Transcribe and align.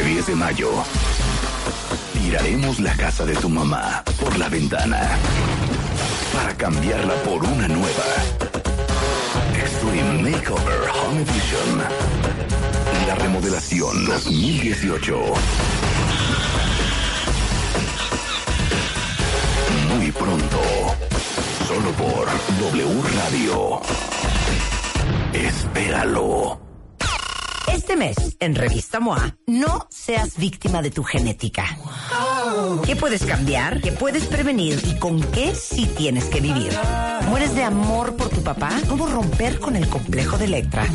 Este 0.00 0.12
10 0.14 0.26
de 0.28 0.34
mayo, 0.34 0.70
tiraremos 2.14 2.80
la 2.80 2.96
casa 2.96 3.26
de 3.26 3.34
tu 3.34 3.50
mamá 3.50 4.02
por 4.18 4.34
la 4.38 4.48
ventana 4.48 4.98
para 6.32 6.56
cambiarla 6.56 7.12
por 7.16 7.44
una 7.44 7.68
nueva. 7.68 8.04
Extreme 9.54 10.30
Makeover 10.30 10.88
Home 10.88 11.20
Edition. 11.20 11.82
La 13.06 13.14
remodelación 13.14 14.06
2018. 14.06 15.20
Muy 19.94 20.10
pronto. 20.12 20.60
Solo 21.68 21.90
por 21.92 22.26
W 22.58 23.02
Radio. 23.18 23.82
Espéralo. 25.34 26.69
Este 27.68 27.96
mes, 27.96 28.16
en 28.40 28.54
Revista 28.54 29.00
MOA, 29.00 29.36
no 29.46 29.86
seas 29.90 30.36
víctima 30.36 30.82
de 30.82 30.90
tu 30.90 31.02
genética. 31.04 31.64
¿Qué 32.84 32.96
puedes 32.96 33.24
cambiar? 33.24 33.80
¿Qué 33.80 33.92
puedes 33.92 34.26
prevenir? 34.26 34.80
¿Y 34.86 34.98
con 34.98 35.20
qué 35.20 35.54
sí 35.54 35.86
tienes 35.96 36.24
que 36.24 36.40
vivir? 36.40 36.72
¿Mueres 37.28 37.54
de 37.54 37.62
amor 37.62 38.16
por 38.16 38.28
tu 38.28 38.42
papá? 38.42 38.70
¿Cómo 38.88 39.06
romper 39.06 39.60
con 39.60 39.76
el 39.76 39.88
complejo 39.88 40.38
de 40.38 40.46
Electra? 40.46 40.86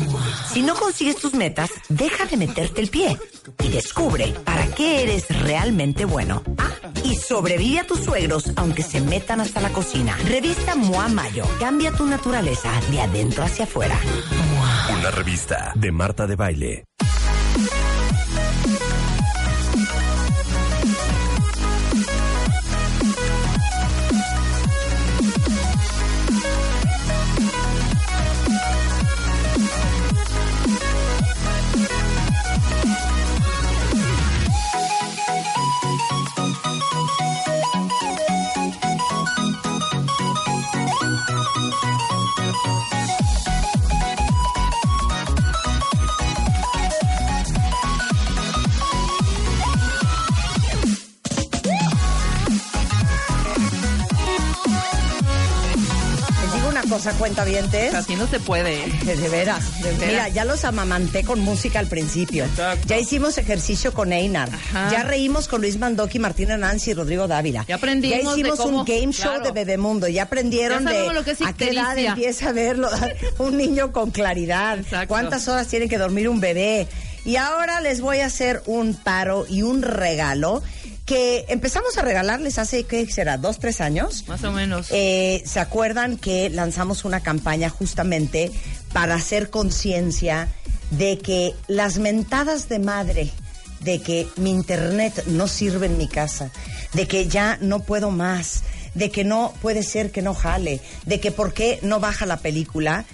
Si 0.52 0.62
no 0.62 0.74
consigues 0.74 1.16
tus 1.16 1.34
metas, 1.34 1.70
deja 1.88 2.26
de 2.26 2.36
meterte 2.36 2.80
el 2.80 2.88
pie 2.88 3.16
y 3.62 3.68
descubre 3.68 4.34
para 4.44 4.66
qué 4.68 5.02
eres 5.02 5.26
realmente 5.42 6.04
bueno. 6.04 6.42
Ah, 6.58 6.70
y 7.04 7.16
sobrevive 7.16 7.80
a 7.80 7.86
tus 7.86 8.00
suegros 8.00 8.52
aunque 8.56 8.82
se 8.82 9.00
metan 9.00 9.40
hasta 9.40 9.60
la 9.60 9.70
cocina. 9.70 10.16
Revista 10.26 10.74
MOA 10.74 11.08
Mayo. 11.08 11.44
Cambia 11.60 11.92
tu 11.92 12.06
naturaleza 12.06 12.70
de 12.90 13.00
adentro 13.00 13.44
hacia 13.44 13.64
afuera. 13.64 13.98
Una 14.98 15.10
revista 15.10 15.72
de 15.74 15.92
Marta 15.92 16.26
de 16.26 16.36
Baile. 16.36 16.84
Cosa, 56.96 57.12
cuenta 57.18 57.44
vientes. 57.44 57.94
Así 57.94 58.16
no 58.16 58.26
se 58.26 58.40
puede. 58.40 58.76
De 59.04 59.28
veras, 59.28 59.82
de 59.82 59.90
veras. 59.92 60.06
Mira, 60.08 60.28
ya 60.28 60.44
los 60.44 60.64
amamanté 60.64 61.24
con 61.24 61.40
música 61.40 61.78
al 61.78 61.86
principio. 61.86 62.44
Exacto. 62.44 62.86
Ya 62.88 62.98
hicimos 62.98 63.38
ejercicio 63.38 63.92
con 63.92 64.12
Einar. 64.12 64.48
Ajá. 64.52 64.90
Ya 64.90 65.02
reímos 65.02 65.48
con 65.48 65.60
Luis 65.60 65.78
Mandoki, 65.78 66.18
Martina 66.18 66.56
Nancy 66.56 66.90
y 66.90 66.94
Rodrigo 66.94 67.26
Dávila. 67.28 67.64
Ya 67.68 67.76
aprendimos 67.76 68.16
Ya 68.24 68.30
hicimos 68.32 68.58
de 68.58 68.64
cómo- 68.64 68.78
un 68.80 68.84
game 68.86 69.12
show 69.12 69.30
claro. 69.32 69.44
de 69.44 69.52
Bebemundo. 69.52 70.08
Ya 70.08 70.24
aprendieron 70.24 70.84
Ya 70.84 70.90
de 70.90 70.96
sabemos 70.96 71.14
lo 71.14 71.24
que 71.24 71.30
es 71.32 71.42
a 71.42 71.52
qué 71.52 71.68
edad 71.70 71.98
empieza 71.98 72.48
a 72.48 72.52
verlo 72.52 72.88
un 73.38 73.56
niño 73.56 73.92
con 73.92 74.10
claridad. 74.10 74.78
Exacto. 74.78 75.08
Cuántas 75.08 75.46
horas 75.48 75.66
tiene 75.68 75.88
que 75.88 75.98
dormir 75.98 76.28
un 76.28 76.40
bebé. 76.40 76.86
Y 77.24 77.36
ahora 77.36 77.80
les 77.80 78.00
voy 78.00 78.18
a 78.20 78.26
hacer 78.26 78.62
un 78.66 78.94
paro 78.94 79.46
y 79.48 79.62
un 79.62 79.82
regalo 79.82 80.62
que 81.06 81.46
empezamos 81.48 81.96
a 81.96 82.02
regalarles 82.02 82.58
hace, 82.58 82.82
¿qué 82.84 83.06
será? 83.06 83.38
¿Dos, 83.38 83.60
tres 83.60 83.80
años? 83.80 84.24
Más 84.26 84.42
o 84.42 84.52
menos. 84.52 84.88
Eh, 84.90 85.42
¿Se 85.46 85.60
acuerdan 85.60 86.18
que 86.18 86.50
lanzamos 86.50 87.04
una 87.04 87.20
campaña 87.20 87.70
justamente 87.70 88.50
para 88.92 89.14
hacer 89.14 89.48
conciencia 89.48 90.48
de 90.90 91.18
que 91.18 91.54
las 91.68 91.98
mentadas 91.98 92.68
de 92.68 92.80
madre, 92.80 93.30
de 93.80 94.02
que 94.02 94.26
mi 94.36 94.50
internet 94.50 95.24
no 95.28 95.46
sirve 95.46 95.86
en 95.86 95.96
mi 95.96 96.08
casa, 96.08 96.50
de 96.92 97.06
que 97.06 97.28
ya 97.28 97.56
no 97.60 97.80
puedo 97.80 98.10
más, 98.10 98.64
de 98.94 99.10
que 99.10 99.22
no 99.22 99.54
puede 99.62 99.84
ser 99.84 100.10
que 100.10 100.22
no 100.22 100.34
jale, 100.34 100.80
de 101.04 101.20
que 101.20 101.30
por 101.30 101.54
qué 101.54 101.78
no 101.82 102.00
baja 102.00 102.26
la 102.26 102.38
película, 102.38 103.04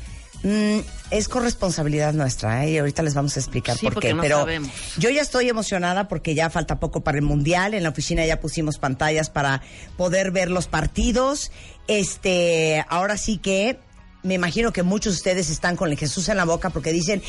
mm, 0.42 0.78
es 1.10 1.28
corresponsabilidad 1.28 2.12
nuestra, 2.14 2.64
¿eh? 2.64 2.70
y 2.70 2.78
ahorita 2.78 3.02
les 3.02 3.14
vamos 3.14 3.36
a 3.36 3.40
explicar 3.40 3.76
Sí, 3.76 3.86
por 3.86 4.00
qué. 4.02 4.14
no 4.14 4.22
Pero 4.22 4.38
sabemos. 4.40 4.70
yo 4.98 5.10
ya 5.10 5.20
estoy 5.22 5.48
emocionada 5.48 6.08
porque 6.08 6.34
ya 6.34 6.50
falta 6.50 6.80
poco 6.80 7.00
para 7.02 7.18
el 7.18 7.24
mundial. 7.24 7.74
En 7.74 7.82
la 7.82 7.90
oficina 7.90 8.24
ya 8.26 8.40
pusimos 8.40 8.78
pantallas 8.78 9.30
para 9.30 9.62
poder 9.96 10.30
ver 10.30 10.50
los 10.50 10.66
partidos. 10.68 11.50
Este, 11.88 12.84
ahora 12.88 13.16
sí 13.18 13.38
que 13.38 13.78
me 14.22 14.34
imagino 14.34 14.72
que 14.72 14.84
muchos 14.84 15.14
de 15.14 15.16
ustedes 15.16 15.50
están 15.50 15.74
con 15.76 15.90
el 15.90 15.98
Jesús 15.98 16.28
en 16.28 16.36
la 16.36 16.44
boca 16.44 16.70
porque 16.70 16.92
dicen, 16.92 17.20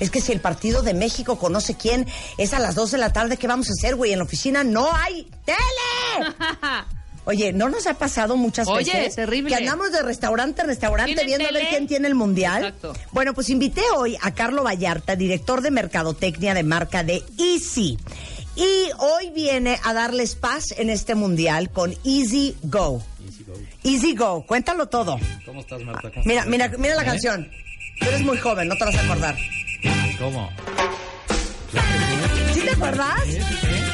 es 0.00 0.10
que 0.10 0.20
si 0.20 0.32
el 0.32 0.40
partido 0.40 0.82
de 0.82 0.92
México 0.92 1.38
con 1.38 1.52
no 1.52 1.62
sé 1.62 1.76
quién 1.78 2.06
es 2.36 2.52
a 2.52 2.58
las 2.58 2.74
2 2.74 2.90
de 2.90 2.98
la 2.98 3.10
tarde, 3.12 3.38
¿qué 3.38 3.46
vamos 3.48 3.68
a 3.70 3.72
hacer, 3.72 3.96
güey? 3.96 4.12
En 4.12 4.18
la 4.18 4.24
oficina 4.26 4.62
no 4.62 4.94
hay 4.94 5.28
tele. 5.46 6.28
Oye, 7.24 7.52
¿no 7.52 7.68
nos 7.68 7.86
ha 7.86 7.94
pasado 7.94 8.36
muchas 8.36 8.66
Oye, 8.68 8.92
veces 8.92 9.14
terrible. 9.14 9.50
que 9.50 9.54
andamos 9.56 9.92
de 9.92 10.02
restaurante 10.02 10.62
a 10.62 10.64
restaurante 10.64 11.14
¿Tienen 11.14 11.26
viendo 11.26 11.48
a 11.48 11.52
ver 11.52 11.68
quién 11.68 11.86
tiene 11.86 12.08
el 12.08 12.14
mundial? 12.16 12.64
Exacto. 12.64 12.94
Bueno, 13.12 13.32
pues 13.32 13.48
invité 13.48 13.82
hoy 13.96 14.16
a 14.20 14.32
Carlo 14.34 14.64
Vallarta, 14.64 15.14
director 15.14 15.60
de 15.60 15.70
mercadotecnia 15.70 16.52
de 16.54 16.64
marca 16.64 17.04
de 17.04 17.22
Easy. 17.38 17.96
Y 18.56 18.90
hoy 18.98 19.30
viene 19.30 19.78
a 19.84 19.94
darles 19.94 20.34
paz 20.34 20.74
en 20.76 20.90
este 20.90 21.14
mundial 21.14 21.70
con 21.70 21.94
Easy 22.04 22.56
Go. 22.62 23.02
Easy 23.84 24.14
Go, 24.14 24.44
cuéntalo 24.44 24.86
todo. 24.88 25.18
¿Cómo 25.46 25.60
estás, 25.60 25.80
Marta? 25.82 26.10
¿Cómo 26.10 26.24
Mira, 26.26 26.44
mira, 26.46 26.68
mira 26.76 26.94
la 26.96 27.02
¿Eh? 27.02 27.06
canción. 27.06 27.50
Tú 28.00 28.06
eres 28.08 28.22
muy 28.22 28.36
joven, 28.38 28.68
no 28.68 28.76
te 28.76 28.84
vas 28.84 28.96
a 28.96 29.00
acordar. 29.04 29.36
¿Cómo? 30.18 30.50
¿Sí 32.52 32.60
te 32.60 32.70
acuerdas? 32.70 33.20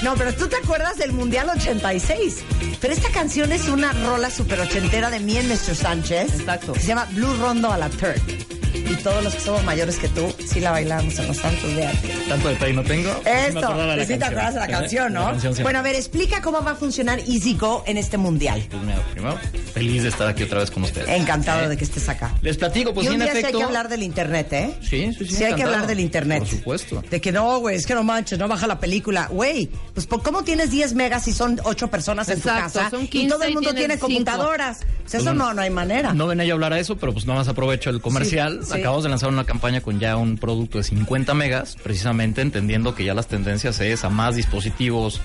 No, 0.03 0.15
pero 0.15 0.33
tú 0.33 0.47
te 0.49 0.57
acuerdas 0.57 0.97
del 0.97 1.13
Mundial 1.13 1.49
86. 1.51 2.45
Pero 2.81 2.95
esta 2.95 3.11
canción 3.11 3.51
es 3.53 3.69
una 3.69 3.93
rola 3.93 4.31
super 4.31 4.61
ochentera 4.61 5.11
de 5.11 5.19
mí 5.21 5.37
en 5.37 5.49
Mr. 5.49 5.75
Sánchez. 5.75 6.41
Exacto. 6.41 6.73
Que 6.73 6.81
se 6.81 6.87
llama 6.87 7.09
Blue 7.13 7.35
Rondo 7.41 7.73
a 7.73 7.79
la 7.79 7.89
Turk. 7.89 8.58
Y 8.91 8.95
todos 9.03 9.23
los 9.23 9.35
que 9.35 9.41
somos 9.41 9.63
mayores 9.65 9.99
que 9.99 10.09
tú, 10.09 10.35
sí 10.47 10.61
la 10.61 10.71
bailamos 10.71 11.19
en 11.19 11.29
los 11.29 11.37
santos 11.37 11.75
de 11.75 11.87
arte. 11.87 12.09
Tanto 12.29 12.49
detalle 12.49 12.73
no 12.73 12.83
tengo. 12.83 13.11
Esto, 13.25 13.61
la 13.75 14.05
sí 14.07 14.15
te 14.15 14.19
canción. 14.19 14.23
acuerdas 14.23 14.55
de 14.55 14.61
la 14.61 14.67
¿Eh? 14.67 14.71
canción, 14.71 15.13
¿no? 15.13 15.21
La 15.25 15.31
canción, 15.33 15.55
sí. 15.57 15.63
Bueno, 15.63 15.79
a 15.79 15.83
ver, 15.83 15.95
explica 15.97 16.41
cómo 16.41 16.63
va 16.65 16.71
a 16.71 16.75
funcionar 16.75 17.19
Easy 17.21 17.55
Go 17.55 17.85
en 17.87 17.99
este 17.99 18.17
mundial. 18.17 18.65
Pues 18.71 18.83
mira, 18.83 19.03
primero, 19.13 19.39
feliz 19.75 20.03
de 20.05 20.09
estar 20.09 20.27
aquí 20.29 20.43
otra 20.45 20.61
vez 20.61 20.71
con 20.71 20.85
ustedes. 20.85 21.09
Encantado 21.09 21.65
¿Eh? 21.65 21.69
de 21.69 21.77
que 21.77 21.85
estés 21.85 22.09
acá. 22.09 22.35
Les 22.41 22.57
platico, 22.57 22.95
pues 22.95 23.07
y 23.07 23.11
un 23.11 23.19
día 23.19 23.33
sí 23.35 23.45
hay 23.45 23.53
que 23.53 23.63
hablar 23.63 23.89
del 23.89 24.03
internet, 24.03 24.53
¿eh? 24.53 24.75
Sí, 24.81 25.13
sí, 25.17 25.27
sí, 25.27 25.35
Sí 25.37 25.45
hay 25.45 25.55
que 25.55 25.63
hablar 25.65 25.87
del 25.87 26.01
internet. 26.01 26.39
Por 26.41 26.49
supuesto. 26.49 27.03
De 27.11 27.21
que 27.21 27.31
no, 27.31 27.59
güey, 27.59 27.77
es 27.77 27.87
que 27.87 27.95
no 27.95 28.03
manches, 28.05 28.39
no 28.39 28.49
baja 28.49 28.67
la 28.67 28.81
película. 28.81 29.27
Güey, 29.31 29.67
pues 29.93 30.07
¿por 30.07 30.23
¿cómo 30.23 30.43
tienes 30.45 30.71
10 30.71 30.95
megas 30.95 31.25
si 31.25 31.33
son 31.33 31.61
8 31.65 31.89
personas 31.89 32.29
en 32.31 32.41
tu 32.41 32.49
casa? 32.49 32.89
son 32.91 33.05
y 33.05 33.09
15 33.09 33.35
todo 33.35 33.43
el 33.45 33.51
y 33.51 33.55
mundo 33.55 33.75
tiene 33.75 33.95
cinco. 33.95 34.07
computadoras. 34.07 34.79
Pues 35.03 35.15
eso 35.15 35.25
bueno, 35.25 35.47
no, 35.47 35.55
no 35.55 35.63
hay 35.63 35.71
manera. 35.71 36.13
No 36.13 36.27
venía 36.27 36.45
yo 36.45 36.53
a 36.53 36.57
hablar 36.57 36.73
a 36.75 36.79
eso, 36.79 36.97
pero 36.97 37.13
pues 37.15 37.25
nada 37.27 37.39
más 37.39 37.49
aprovecho 37.49 37.89
el 37.91 38.01
comercial. 38.03 38.61
Sí, 38.63 38.73
sí. 38.75 38.78
Acabamos 38.79 39.03
de 39.05 39.11
lanzar 39.11 39.29
una 39.29 39.45
campaña 39.45 39.81
con 39.81 39.99
ya 40.01 40.17
un 40.17 40.39
producto 40.39 40.79
de 40.79 40.85
50 40.85 41.35
megas, 41.35 41.77
precisamente 41.83 42.41
entendiendo 42.43 42.95
que 42.95 43.05
ya 43.05 43.15
las 43.15 43.27
tendencias 43.29 43.81
es 43.81 44.05
a 44.05 44.11
más 44.11 44.37
dispositivos, 44.37 45.21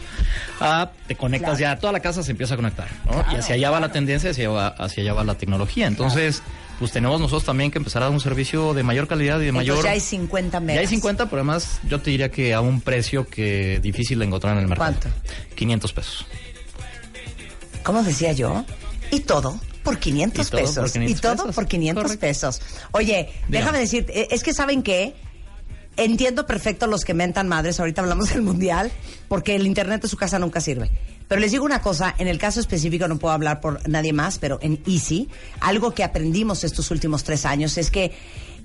a 0.60 0.92
te 1.08 1.16
conectas 1.16 1.58
Claro. 1.58 1.76
ya, 1.76 1.80
toda 1.80 1.94
la 1.94 2.00
casa 2.00 2.24
se 2.24 2.32
empieza 2.32 2.54
a 2.54 2.58
conectar, 2.58 2.88
¿no? 3.06 3.24
y 3.32 3.36
hacia 3.36 3.56
allá 3.56 3.70
va 3.72 3.80
la 3.80 3.92
tendencia, 3.92 4.32
hacia 4.32 4.50
allá 4.50 4.54
va, 4.54 4.68
hacia 4.68 5.04
allá 5.04 5.14
va 5.14 5.24
la 5.24 5.36
tecnología. 5.36 5.88
Entonces, 5.88 6.42
pues 6.80 6.92
tenemos 6.92 7.20
nosotros 7.20 7.44
también 7.46 7.72
que 7.72 7.78
empezar 7.78 8.02
a 8.02 8.06
dar 8.06 8.14
un 8.14 8.20
servicio 8.20 8.74
de 8.74 8.84
mayor 8.84 9.08
calidad 9.08 9.38
y 9.40 9.44
de 9.44 9.50
Entonces 9.50 9.70
mayor... 9.70 9.86
ya 9.86 9.92
hay 9.92 10.00
50 10.00 10.60
megas. 10.60 10.76
Ya 10.76 10.82
hay 10.82 10.88
50, 10.88 11.26
pero 11.26 11.38
además 11.38 11.80
yo 11.88 12.02
te 12.02 12.10
diría 12.12 12.30
que 12.30 12.54
a 12.54 12.62
un 12.62 12.82
precio 12.82 13.28
que 13.28 13.80
difícil 13.82 14.20
de 14.20 14.26
encontrar 14.26 14.54
en 14.58 14.64
el 14.64 14.68
mercado. 14.68 14.92
¿Cuánto? 15.00 15.10
500 15.56 15.94
pesos. 15.94 16.26
¿Cómo 17.84 18.02
decía 18.04 18.32
yo? 18.34 18.66
Y 19.12 19.20
todo 19.22 19.60
por 19.84 20.00
500 20.00 20.48
Y 20.48 20.50
todo 20.50 20.62
pesos. 20.62 20.76
por 20.84 20.92
500 20.92 21.18
y 21.18 21.22
todo 21.22 21.36
pesos. 21.36 21.56
por 21.56 21.68
500 21.68 22.04
Correcto. 22.04 22.22
pesos. 22.22 22.62
Oye, 22.92 23.30
déjame 23.50 23.80
decir, 23.80 24.06
eh, 24.10 24.28
es 24.32 24.44
que 24.44 24.54
¿saben 24.54 24.82
qué? 24.84 25.14
Entiendo 25.96 26.48
perfecto 26.48 26.88
los 26.88 27.06
que 27.06 27.14
mentan 27.14 27.48
madres, 27.48 27.80
ahorita 27.80 28.02
hablamos 28.02 28.30
del 28.34 28.42
mundial, 28.42 28.92
porque 29.28 29.56
el 29.56 29.68
internet 29.68 30.02
de 30.02 30.08
su 30.08 30.18
casa 30.18 30.40
nunca 30.40 30.60
sirve. 30.62 30.90
Pero 31.28 31.40
les 31.40 31.52
digo 31.52 31.66
una 31.66 31.82
cosa, 31.82 32.14
en 32.18 32.28
el 32.28 32.38
caso 32.38 32.60
específico 32.60 33.08
no 33.08 33.18
puedo 33.20 33.34
hablar 33.34 33.62
por 33.62 33.88
nadie 33.88 34.12
más, 34.14 34.40
pero 34.40 34.60
en 34.62 34.82
Easy, 34.88 35.30
algo 35.62 35.94
que 35.94 36.04
aprendimos 36.04 36.64
estos 36.64 36.92
últimos 36.92 37.24
tres 37.24 37.46
años 37.46 37.78
es 37.78 37.92
que 37.92 38.12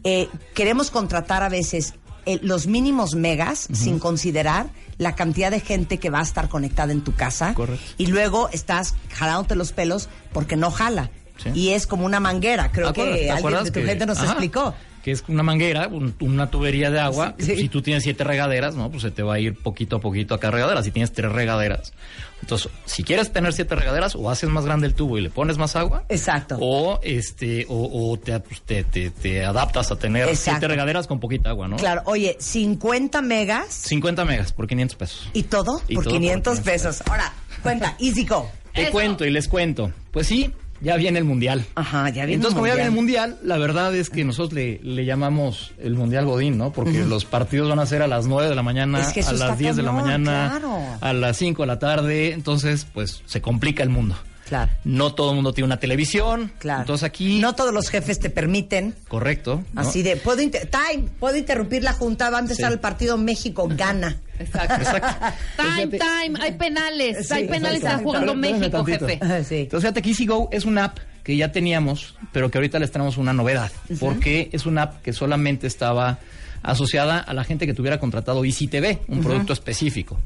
eh, 0.04 0.28
queremos 0.54 0.90
contratar 0.90 1.42
a 1.42 1.48
veces 1.48 1.94
eh, 2.28 2.38
los 2.42 2.66
mínimos 2.66 3.14
megas 3.14 3.68
sin 3.72 3.98
considerar 3.98 4.68
la 4.98 5.14
cantidad 5.14 5.50
de 5.50 5.60
gente 5.60 5.98
que 5.98 6.10
va 6.10 6.20
a 6.20 6.22
estar 6.22 6.48
conectada 6.48 6.92
en 6.92 7.02
tu 7.02 7.14
casa. 7.14 7.54
Correcto. 7.54 7.84
Y 7.98 8.06
luego 8.06 8.48
estás 8.52 8.94
jalándote 9.12 9.54
los 9.54 9.72
pelos 9.72 10.08
porque 10.32 10.56
no 10.56 10.70
jala. 10.70 11.10
Sí. 11.42 11.50
Y 11.54 11.68
es 11.70 11.86
como 11.86 12.04
una 12.04 12.18
manguera, 12.20 12.72
creo 12.72 12.92
¿Te 12.92 13.00
acuerdas- 13.00 13.18
que 13.20 13.30
alguien 13.30 13.64
de 13.64 13.70
tu 13.70 13.80
que- 13.80 13.86
gente 13.86 14.06
nos 14.06 14.18
ajá, 14.18 14.26
explicó. 14.32 14.74
Que 15.08 15.12
es 15.12 15.24
una 15.26 15.42
manguera, 15.42 15.88
un- 15.88 16.14
una 16.20 16.50
tubería 16.50 16.90
de 16.90 17.00
agua. 17.00 17.34
Sí, 17.38 17.46
sí. 17.46 17.56
Si 17.56 17.68
tú 17.70 17.80
tienes 17.80 18.02
siete 18.02 18.24
regaderas, 18.24 18.74
¿no? 18.74 18.90
Pues 18.90 19.00
se 19.04 19.10
te 19.10 19.22
va 19.22 19.34
a 19.34 19.40
ir 19.40 19.54
poquito 19.54 19.96
a 19.96 20.00
poquito 20.00 20.34
a 20.34 20.38
cada 20.38 20.50
regadera. 20.50 20.82
Si 20.82 20.90
tienes 20.90 21.12
tres 21.14 21.32
regaderas. 21.32 21.94
Entonces, 22.42 22.70
si 22.84 23.04
quieres 23.04 23.32
tener 23.32 23.54
siete 23.54 23.74
regaderas, 23.74 24.14
o 24.14 24.28
haces 24.28 24.50
más 24.50 24.66
grande 24.66 24.86
el 24.86 24.92
tubo 24.92 25.16
y 25.16 25.22
le 25.22 25.30
pones 25.30 25.56
más 25.56 25.76
agua. 25.76 26.04
Exacto. 26.10 26.58
O 26.60 27.00
este, 27.02 27.64
o, 27.70 28.10
o 28.12 28.18
te, 28.18 28.38
pues, 28.40 28.60
te, 28.60 28.84
te- 28.84 29.10
te 29.10 29.44
adaptas 29.46 29.90
a 29.90 29.96
tener 29.96 30.28
Exacto. 30.28 30.50
siete 30.60 30.68
regaderas 30.68 31.06
con 31.06 31.20
poquita 31.20 31.48
agua, 31.48 31.68
¿no? 31.68 31.76
Claro, 31.78 32.02
oye, 32.04 32.36
50 32.38 33.22
megas 33.22 33.72
50 33.72 34.26
megas 34.26 34.52
por 34.52 34.66
500 34.66 34.94
pesos. 34.98 35.30
y 35.32 35.44
todo 35.44 35.80
Y 35.88 35.94
por 35.94 36.04
todo 36.04 36.12
por 36.12 36.20
500 36.20 36.58
500 36.60 36.60
pesos. 36.60 37.02
Ahora, 37.08 37.32
cuenta, 37.62 37.96
Easy 37.98 38.26
Go. 38.26 38.50
Te 38.74 38.82
Eso. 38.82 38.92
cuento 38.92 39.24
y 39.24 39.30
les 39.30 39.48
cuento. 39.48 39.90
Pues 40.12 40.26
sí, 40.26 40.52
ya 40.80 40.96
viene 40.96 41.18
el 41.18 41.24
mundial. 41.24 41.64
Ajá, 41.74 42.08
ya 42.10 42.24
viene 42.26 42.34
Entonces, 42.34 42.52
el 42.52 42.54
como 42.56 42.66
ya 42.66 42.74
viene 42.74 42.88
el 42.88 42.94
mundial. 42.94 43.38
la 43.42 43.58
verdad 43.58 43.94
es 43.94 44.10
que 44.10 44.24
nosotros 44.24 44.52
le, 44.54 44.80
le 44.82 45.04
llamamos 45.04 45.72
el 45.78 45.94
mundial 45.94 46.24
Godín, 46.26 46.56
¿no? 46.58 46.72
Porque 46.72 47.04
los 47.04 47.24
partidos 47.24 47.68
van 47.68 47.78
a 47.78 47.86
ser 47.86 48.02
a 48.02 48.06
las 48.06 48.26
9 48.26 48.48
de 48.48 48.54
la 48.54 48.62
mañana, 48.62 49.00
Es 49.00 49.12
que 49.12 49.20
eso 49.20 49.30
a 49.30 49.32
las 49.34 49.58
10 49.58 49.76
de 49.76 49.82
la 49.82 49.92
mañana, 49.92 50.48
claro. 50.60 50.78
a 51.00 51.12
las 51.12 51.36
5 51.36 51.62
de 51.62 51.66
la 51.66 51.78
tarde. 51.78 52.32
Entonces, 52.32 52.86
pues 52.92 53.22
se 53.26 53.40
complica 53.40 53.82
el 53.82 53.88
mundo. 53.90 54.16
Claro. 54.48 54.70
No 54.84 55.12
todo 55.14 55.30
el 55.30 55.34
mundo 55.34 55.52
tiene 55.52 55.66
una 55.66 55.76
televisión. 55.78 56.50
Claro. 56.58 56.80
Entonces 56.80 57.04
aquí. 57.04 57.38
No 57.38 57.54
todos 57.54 57.74
los 57.74 57.90
jefes 57.90 58.18
te 58.18 58.30
permiten. 58.30 58.94
Correcto. 59.08 59.62
¿no? 59.74 59.80
Así 59.82 60.02
de, 60.02 60.16
puedo 60.16 60.40
inter- 60.40 60.70
time, 60.70 61.08
puedo 61.20 61.36
interrumpir 61.36 61.82
la 61.82 61.92
junta, 61.92 62.30
va 62.30 62.38
a 62.38 62.40
empezar 62.40 62.68
Sí. 62.68 62.72
el 62.72 62.80
partido 62.80 63.18
México-Gana. 63.18 64.16
Exacto. 64.38 64.74
Exacto. 64.74 65.26
Time, 65.56 65.82
Entonces, 65.82 66.08
time, 66.08 66.38
hay 66.40 66.52
penales, 66.52 67.28
Sí, 67.28 67.34
hay 67.34 67.48
penales, 67.48 67.78
está 67.78 67.98
jugando 67.98 68.34
México, 68.34 68.84
jefe. 68.84 69.18
Sí. 69.44 69.56
Entonces, 69.56 69.80
fíjate 69.80 70.02
que 70.02 70.08
Easy 70.10 70.26
Go 70.26 70.48
es 70.52 70.64
una 70.64 70.84
app 70.84 70.98
que 71.22 71.36
ya 71.36 71.52
teníamos, 71.52 72.16
pero 72.32 72.50
que 72.50 72.58
ahorita 72.58 72.78
les 72.78 72.90
traemos 72.90 73.18
una 73.18 73.32
novedad. 73.32 73.70
Porque 74.00 74.48
es 74.52 74.66
una 74.66 74.82
app 74.82 75.02
que 75.02 75.12
solamente 75.12 75.66
estaba 75.66 76.18
asociada 76.62 77.18
a 77.18 77.34
la 77.34 77.44
gente 77.44 77.66
que 77.66 77.74
tuviera 77.74 77.98
contratado 77.98 78.44
Easy 78.44 78.66
TV, 78.66 79.00
un 79.08 79.22
producto 79.22 79.52
específico. 79.52 80.18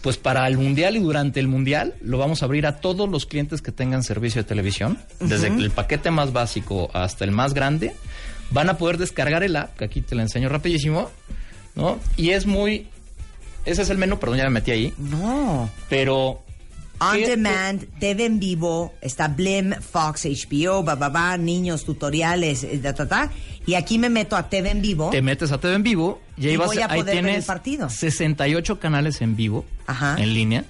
Pues 0.00 0.16
para 0.16 0.46
el 0.46 0.58
Mundial 0.58 0.96
y 0.96 1.00
durante 1.00 1.40
el 1.40 1.48
Mundial 1.48 1.94
lo 2.00 2.18
vamos 2.18 2.42
a 2.42 2.46
abrir 2.46 2.66
a 2.66 2.76
todos 2.76 3.08
los 3.08 3.26
clientes 3.26 3.62
que 3.62 3.72
tengan 3.72 4.02
servicio 4.02 4.42
de 4.42 4.48
televisión, 4.48 4.98
desde 5.20 5.48
el 5.48 5.70
paquete 5.70 6.10
más 6.10 6.32
básico 6.32 6.90
hasta 6.92 7.24
el 7.24 7.32
más 7.32 7.54
grande. 7.54 7.94
Van 8.50 8.68
a 8.68 8.78
poder 8.78 8.98
descargar 8.98 9.42
el 9.42 9.56
app, 9.56 9.76
que 9.76 9.84
aquí 9.84 10.00
te 10.00 10.14
la 10.14 10.22
enseño 10.22 10.48
rapidísimo, 10.48 11.10
¿no? 11.74 11.98
Y 12.16 12.30
es 12.30 12.46
muy... 12.46 12.88
Ese 13.66 13.82
es 13.82 13.90
el 13.90 13.98
menú, 13.98 14.18
perdón, 14.18 14.38
ya 14.38 14.44
me 14.44 14.50
metí 14.50 14.70
ahí. 14.70 14.94
No. 14.96 15.68
Pero... 15.88 16.42
On 16.98 17.14
¿qué- 17.14 17.26
demand, 17.26 17.84
TV 18.00 18.24
en 18.24 18.38
vivo, 18.40 18.94
está 19.02 19.28
Blim, 19.28 19.74
Fox, 19.82 20.24
HBO, 20.24 20.82
bababa, 20.82 21.36
niños, 21.36 21.84
tutoriales, 21.84 22.66
ta, 22.82 22.94
ta, 22.94 23.06
ta. 23.06 23.30
Y 23.66 23.74
aquí 23.74 23.98
me 23.98 24.08
meto 24.08 24.34
a 24.34 24.48
TV 24.48 24.70
en 24.70 24.80
vivo. 24.80 25.10
te 25.10 25.20
metes 25.20 25.52
a 25.52 25.58
TV 25.58 25.74
en 25.74 25.82
vivo 25.82 26.22
y 26.38 26.46
ahí, 26.46 26.54
Y 26.54 26.56
vas, 26.56 26.68
voy 26.68 26.78
a 26.78 26.86
ahí 26.86 27.00
poder 27.00 27.16
ver 27.16 27.24
tienes 27.24 27.36
el 27.40 27.44
partido. 27.44 27.90
68 27.90 28.80
canales 28.80 29.20
en 29.20 29.36
vivo, 29.36 29.66
Ajá. 29.86 30.16
en 30.18 30.32
línea. 30.32 30.64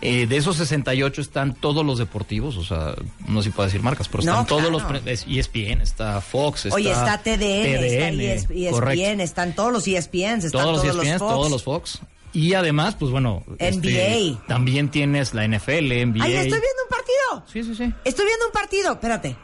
Eh, 0.00 0.26
de 0.26 0.36
esos 0.36 0.56
68 0.56 1.20
están 1.22 1.54
todos 1.54 1.86
los 1.86 1.98
deportivos, 1.98 2.56
o 2.56 2.64
sea, 2.64 2.94
no 3.28 3.40
sé 3.40 3.50
si 3.50 3.54
puedo 3.54 3.66
decir 3.68 3.80
marcas, 3.80 4.08
pero 4.08 4.20
están 4.20 4.34
No, 4.36 4.46
todos 4.46 4.68
claro. 4.82 5.00
los... 5.04 5.24
ESPN, 5.26 5.80
está 5.82 6.20
Fox, 6.20 6.66
está 6.66 6.74
Oye, 6.74 6.90
está 6.90 7.18
TDN, 7.18 7.38
está 7.84 8.08
ESPN, 8.10 8.70
correcto. 8.70 9.22
están 9.22 9.54
todos 9.54 9.72
los 9.72 9.86
E 9.86 9.96
ESPNs, 9.96 10.44
están 10.46 10.62
todos 10.62 10.82
todos, 10.82 10.96
los 10.96 11.06
ESPN, 11.06 11.18
Fox. 11.20 11.32
todos 11.32 11.50
los 11.50 11.62
Fox. 11.62 12.00
Y 12.34 12.54
además, 12.54 12.96
pues 12.98 13.12
bueno... 13.12 13.44
NBA. 13.46 14.46
también 14.48 14.90
tienes 14.90 15.32
la 15.34 15.46
NFL, 15.46 16.06
NBA. 16.06 16.24
¡Ay, 16.24 16.34
estoy 16.34 16.60
viendo 16.60 16.82
un 16.82 16.90
partido! 16.90 17.44
Sí, 17.46 17.62
sí, 17.62 17.74
sí. 17.74 17.94
Estoy 18.04 18.26
viendo 18.26 18.46
un 18.46 18.52
partido, 18.52 18.92
espérate. 18.92 19.36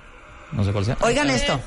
No 0.52 0.64
sé 0.64 0.72
cuál 0.72 0.84
sea. 0.84 0.98
Oigan 1.00 1.30
esto. 1.30 1.60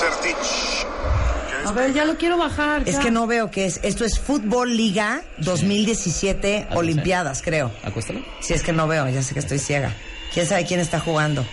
Sertich. 0.00 0.86
A 1.66 1.72
ver, 1.72 1.92
ya 1.92 2.06
lo 2.06 2.16
quiero 2.16 2.38
bajar. 2.38 2.82
Es 2.86 2.96
ya. 2.96 3.00
que 3.00 3.10
no 3.10 3.26
veo 3.26 3.50
qué 3.50 3.66
es. 3.66 3.80
Esto 3.82 4.04
es 4.06 4.18
Fútbol 4.18 4.74
Liga 4.74 5.22
2017 5.38 6.66
Algo 6.68 6.80
Olimpiadas, 6.80 7.42
creo. 7.42 7.70
Acuéstalo. 7.82 8.20
Si 8.40 8.54
es 8.54 8.62
que 8.62 8.72
no 8.72 8.88
veo, 8.88 9.08
ya 9.08 9.22
sé 9.22 9.34
que 9.34 9.40
estoy 9.40 9.58
ciega. 9.58 9.94
¿Quién 10.32 10.46
sabe 10.46 10.64
quién 10.64 10.80
está 10.80 11.00
jugando? 11.00 11.44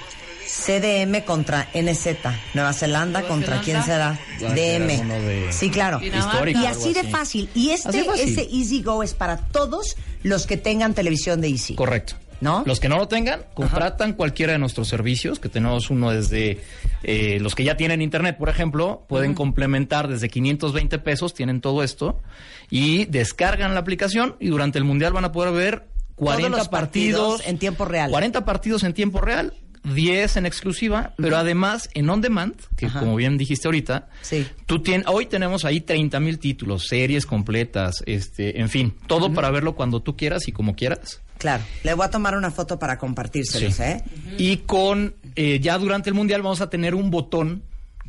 CDM 0.52 1.24
contra 1.24 1.70
NZ. 1.74 2.08
Nueva 2.54 2.74
Zelanda 2.74 3.20
Nueva 3.22 3.34
contra 3.34 3.62
Zelanda. 3.62 4.18
quién 4.38 4.48
será? 4.50 4.54
DM. 4.54 4.88
de- 5.08 5.54
Sí, 5.54 5.70
claro. 5.70 6.02
Histórico, 6.04 6.60
Y 6.60 6.66
así 6.66 6.94
de 6.94 7.04
fácil. 7.06 7.50
Y 7.56 7.70
este, 7.70 8.04
fácil. 8.04 8.28
este 8.30 8.44
Easy 8.54 8.84
Go 8.84 9.02
es 9.02 9.14
para 9.14 9.38
todos 9.38 9.96
los 10.24 10.46
que 10.46 10.58
tengan 10.58 10.94
televisión 10.94 11.40
de 11.40 11.48
Easy. 11.50 11.76
Correcto. 11.76 12.16
¿No? 12.42 12.64
Los 12.66 12.80
que 12.80 12.90
no 12.90 12.98
lo 12.98 13.08
tengan, 13.08 13.42
contratan 13.54 14.14
cualquiera 14.14 14.54
de 14.54 14.58
nuestros 14.58 14.88
servicios, 14.88 15.40
que 15.40 15.48
tenemos 15.48 15.92
uno 15.92 16.10
desde 16.10 16.60
eh, 17.04 17.38
los 17.40 17.54
que 17.54 17.64
ya 17.64 17.78
tienen 17.78 18.02
internet, 18.02 18.36
por 18.36 18.50
ejemplo, 18.50 19.06
pueden 19.08 19.36
complementar 19.36 20.08
desde 20.08 20.28
520 20.28 20.98
pesos, 20.98 21.36
tienen 21.36 21.62
todo 21.62 21.84
esto, 21.84 22.20
y 22.72 23.06
descargan 23.06 23.76
la 23.76 23.80
aplicación 23.82 24.38
y 24.40 24.48
durante 24.48 24.80
el 24.80 24.86
Mundial 24.86 25.14
van 25.14 25.26
a 25.26 25.32
poder 25.32 25.54
ver 25.54 25.88
40 26.16 26.58
los 26.58 26.68
partidos 26.68 27.22
partidos 27.38 27.48
en 27.48 27.60
tiempo 27.60 27.86
real. 27.86 28.10
40 28.10 28.44
partidos 28.44 28.84
en 28.84 28.94
tiempo 28.96 29.22
real. 29.22 29.54
10 29.84 30.38
en 30.38 30.46
exclusiva, 30.46 31.14
pero 31.18 31.38
además 31.38 31.90
en 31.94 32.10
on 32.10 32.22
demand, 32.22 32.56
que 32.78 32.86
Ajá. 32.86 33.00
como 33.00 33.16
bien 33.16 33.38
dijiste 33.38 33.68
ahorita, 33.68 34.08
Sí. 34.22 34.46
tú 34.66 34.82
tienes, 34.84 35.08
hoy 35.08 35.26
tenemos 35.26 35.66
ahí 35.66 35.82
30 35.82 36.20
mil 36.20 36.38
títulos, 36.40 36.88
series 36.88 37.26
completas, 37.26 38.04
este, 38.06 38.60
en 38.60 38.70
fin, 38.70 38.94
todo 39.08 39.34
para 39.34 39.50
verlo 39.50 39.74
cuando 39.76 40.02
tú 40.02 40.16
quieras 40.16 40.48
y 40.48 40.52
como 40.52 40.76
quieras. 40.76 41.22
Claro. 41.38 41.64
Le 41.84 41.94
voy 41.96 42.06
a 42.06 42.10
tomar 42.12 42.38
una 42.38 42.52
foto 42.52 42.78
para 42.78 43.00
compartírselos, 43.00 43.74
Sí. 43.76 43.82
¿eh? 43.84 44.04
Y 44.38 44.58
con, 44.58 45.16
eh, 45.36 45.60
ya 45.60 45.78
durante 45.80 46.10
el 46.10 46.14
Mundial 46.14 46.44
vamos 46.44 46.62
a 46.62 46.70
tener 46.70 46.94
un 46.94 47.10
botón 47.10 47.64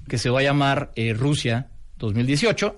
que 0.09 0.19
se 0.19 0.29
va 0.29 0.41
a 0.41 0.43
llamar 0.43 0.91
eh, 0.97 1.15
Rusia 1.15 1.69
2018, 1.99 2.77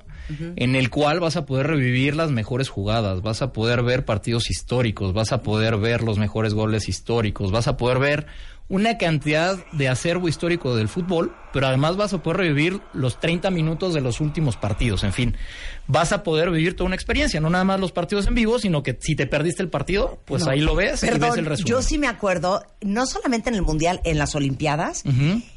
en 0.57 0.75
el 0.77 0.89
cual 0.89 1.21
vas 1.21 1.37
a 1.37 1.45
poder 1.45 1.67
revivir 1.67 2.15
las 2.17 2.31
mejores 2.31 2.69
jugadas, 2.71 3.21
vas 3.21 3.43
a 3.43 3.53
poder 3.53 3.83
ver 3.83 4.05
partidos 4.07 4.49
históricos, 4.51 5.13
vas 5.13 5.33
a 5.33 5.43
poder 5.43 5.77
ver 5.77 6.03
los 6.03 6.19
mejores 6.19 6.55
goles 6.55 6.89
históricos, 6.89 7.51
vas 7.51 7.67
a 7.69 7.77
poder 7.77 7.99
ver 7.99 8.27
una 8.69 8.97
cantidad 8.97 9.59
de 9.73 9.89
acervo 9.89 10.27
histórico 10.27 10.75
del 10.75 10.89
fútbol, 10.89 11.35
pero 11.53 11.67
además 11.67 11.97
vas 11.97 12.15
a 12.15 12.23
poder 12.23 12.39
revivir 12.39 12.81
los 12.95 13.21
30 13.21 13.51
minutos 13.51 13.93
de 13.93 14.01
los 14.01 14.21
últimos 14.21 14.57
partidos, 14.57 15.05
en 15.05 15.13
fin, 15.13 15.37
vas 15.87 16.13
a 16.13 16.23
poder 16.23 16.51
vivir 16.51 16.75
toda 16.75 16.87
una 16.87 16.95
experiencia, 16.97 17.41
no 17.41 17.51
nada 17.51 17.65
más 17.65 17.79
los 17.79 17.93
partidos 17.93 18.27
en 18.27 18.35
vivo, 18.35 18.59
sino 18.59 18.83
que 18.83 18.97
si 19.01 19.15
te 19.17 19.27
perdiste 19.27 19.63
el 19.63 19.69
partido, 19.69 20.19
pues 20.25 20.45
No. 20.45 20.51
ahí 20.51 20.61
lo 20.61 20.75
ves 20.75 21.03
y 21.03 21.07
ves 21.07 21.19
Perdón, 21.19 21.39
el 21.41 21.45
resumen. 21.47 21.71
yo 21.71 21.83
sí 21.83 21.99
me 21.99 22.07
acuerdo, 22.09 22.65
no 22.81 23.05
solamente 23.07 23.51
en 23.51 23.55
el 23.57 23.63
Mundial, 23.63 24.01
en 24.05 24.17
las 24.19 24.35
Olimpiadas, 24.35 25.05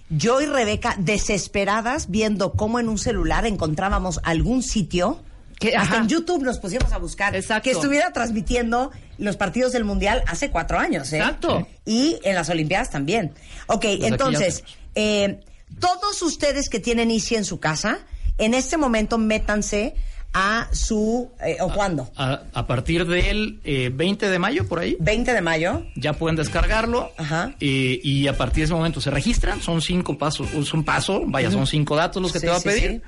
yo 0.09 0.41
y 0.41 0.45
Rebeca 0.45 0.95
desesperadas 0.99 2.11
viendo 2.11 2.51
cómo 2.53 2.79
en 2.79 2.89
un 2.89 2.97
celular 2.97 3.45
encontrábamos 3.45 4.19
algún 4.23 4.63
sitio. 4.63 5.21
Que 5.59 5.75
hasta 5.75 5.95
Ajá. 5.95 6.03
en 6.03 6.07
YouTube 6.09 6.43
nos 6.43 6.59
pusimos 6.59 6.91
a 6.91 6.97
buscar 6.99 7.35
Exacto. 7.35 7.63
que 7.63 7.71
estuviera 7.71 8.11
transmitiendo 8.13 8.91
los 9.17 9.37
partidos 9.37 9.71
del 9.71 9.85
Mundial 9.85 10.23
hace 10.27 10.51
cuatro 10.51 10.77
años. 10.77 11.11
¿eh? 11.13 11.17
Exacto. 11.17 11.67
Y 11.85 12.19
en 12.23 12.35
las 12.35 12.49
Olimpiadas 12.49 12.91
también. 12.91 13.33
Ok, 13.65 13.85
ya 13.99 14.07
entonces, 14.07 14.63
eh, 14.93 15.39
todos 15.79 16.21
ustedes 16.21 16.69
que 16.69 16.79
tienen 16.79 17.09
Easy 17.09 17.35
en 17.35 17.43
su 17.45 17.59
casa, 17.59 17.99
en 18.37 18.53
este 18.53 18.77
momento 18.77 19.17
métanse 19.17 19.95
a 20.33 20.67
su... 20.71 21.31
eh, 21.43 21.57
¿O 21.61 21.73
cuándo? 21.73 22.11
A, 22.15 22.43
a 22.53 22.67
partir 22.67 23.07
del 23.07 23.59
eh, 23.63 23.89
20 23.91 24.29
de 24.29 24.37
mayo, 24.37 24.67
por 24.67 24.77
ahí, 24.77 24.95
20 24.99 25.33
de 25.33 25.41
mayo. 25.41 25.83
ya 25.95 26.13
pueden 26.13 26.35
descargarlo. 26.35 27.11
Ajá. 27.17 27.55
eh, 27.59 27.99
y 28.03 28.27
a 28.27 28.37
partir 28.37 28.57
de 28.61 28.65
ese 28.65 28.73
momento 28.75 29.01
se 29.01 29.09
registran. 29.09 29.59
Son 29.61 29.81
cinco 29.81 30.19
pasos. 30.19 30.53
Es 30.53 30.71
un 30.73 30.83
paso, 30.83 31.23
vaya, 31.25 31.49
son 31.49 31.65
cinco 31.65 31.95
datos 31.95 32.21
los 32.21 32.31
que 32.31 32.39
Sí, 32.39 32.45
te 32.45 32.51
va 32.51 32.57
a 32.57 32.59
sí, 32.59 32.69
pedir. 32.69 32.91
sí. 32.91 33.01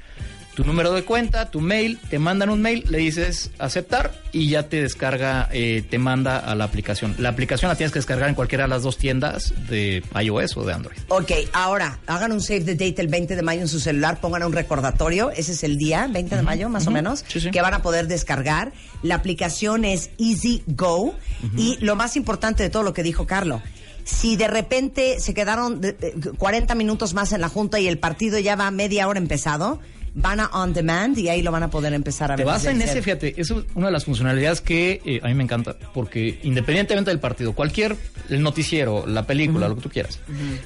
Tu 0.59 0.65
número 0.65 0.91
de 0.91 1.03
cuenta, 1.05 1.49
tu 1.49 1.61
mail, 1.61 1.97
te 2.09 2.19
mandan 2.19 2.49
un 2.49 2.61
mail, 2.61 2.83
le 2.89 2.97
dices 2.97 3.49
aceptar 3.59 4.11
y 4.33 4.49
ya 4.49 4.63
te 4.67 4.81
descarga, 4.81 5.47
eh, 5.53 5.85
te 5.89 5.97
manda 5.99 6.37
a 6.37 6.53
la 6.53 6.65
aplicación. 6.65 7.15
La 7.17 7.29
aplicación 7.29 7.69
la 7.69 7.75
tienes 7.77 7.93
que 7.93 7.99
descargar 7.99 8.27
en 8.27 8.35
cualquiera 8.35 8.65
de 8.65 8.69
las 8.71 8.83
dos 8.83 8.97
tiendas 8.97 9.53
de 9.69 10.03
iOS 10.21 10.57
o 10.57 10.65
de 10.65 10.73
Android. 10.73 10.97
Ok, 11.07 11.31
ahora, 11.53 11.99
hagan 12.07 12.33
un 12.33 12.41
save 12.41 12.59
the 12.65 12.73
date 12.75 12.95
el 13.01 13.07
20 13.07 13.37
de 13.37 13.41
mayo 13.41 13.61
en 13.61 13.69
su 13.69 13.79
celular, 13.79 14.19
pongan 14.19 14.43
un 14.43 14.51
recordatorio, 14.51 15.31
ese 15.31 15.53
es 15.53 15.63
el 15.63 15.77
día, 15.77 16.09
20 16.11 16.35
de 16.35 16.41
mayo 16.41 16.67
más 16.67 16.87
o 16.87 16.91
menos, 16.91 17.23
Sí, 17.29 17.39
sí. 17.39 17.51
que 17.51 17.61
van 17.61 17.73
a 17.75 17.81
poder 17.81 18.07
descargar. 18.09 18.73
La 19.01 19.15
aplicación 19.15 19.85
es 19.85 20.09
Easy 20.17 20.63
Go 20.67 21.15
y 21.55 21.77
lo 21.79 21.95
más 21.95 22.17
importante 22.17 22.63
de 22.63 22.69
todo 22.69 22.83
lo 22.83 22.93
que 22.93 23.01
dijo 23.01 23.25
Carlo, 23.25 23.61
si 24.03 24.35
de 24.35 24.49
repente 24.49 25.21
se 25.21 25.33
quedaron 25.33 25.79
de- 25.79 25.93
de 25.93 26.11
40 26.37 26.75
minutos 26.75 27.13
más 27.13 27.31
en 27.31 27.39
la 27.39 27.47
junta 27.47 27.79
y 27.79 27.87
el 27.87 27.97
partido 27.97 28.39
ya 28.39 28.57
va 28.57 28.69
media 28.71 29.07
hora 29.07 29.19
empezado, 29.19 29.79
van 30.21 30.39
a 30.39 30.47
On 30.47 30.73
Demand 30.73 31.17
y 31.17 31.29
ahí 31.29 31.41
lo 31.41 31.51
van 31.51 31.63
a 31.63 31.69
poder 31.69 31.93
empezar 31.93 32.31
a 32.31 32.35
Te 32.35 32.43
ver. 32.43 32.47
vas 32.53 32.63
desde 32.63 32.75
en 32.75 32.81
ese, 32.81 33.01
fíjate, 33.01 33.39
eso 33.39 33.59
es 33.59 33.65
una 33.75 33.88
de 33.88 33.91
las 33.91 34.05
funcionalidades 34.05 34.61
que 34.61 35.01
eh, 35.05 35.19
a 35.23 35.27
mí 35.27 35.33
me 35.33 35.43
encanta, 35.43 35.75
porque 35.93 36.39
independientemente 36.43 37.09
del 37.11 37.19
partido, 37.19 37.53
cualquier, 37.53 37.95
el 38.29 38.41
noticiero, 38.41 39.05
la 39.07 39.25
película, 39.25 39.67
lo 39.67 39.75
que 39.75 39.81
tú 39.81 39.89
quieras, 39.89 40.19